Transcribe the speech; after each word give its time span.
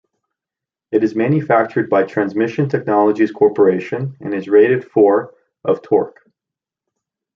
It 0.91 1.03
is 1.03 1.13
manufactured 1.15 1.87
by 1.87 2.05
Transmission 2.05 2.67
Technologies 2.67 3.31
Corporation 3.31 4.17
and 4.19 4.33
is 4.33 4.47
rated 4.49 4.83
for 4.83 5.35
of 5.63 5.83
torque. 5.83 6.25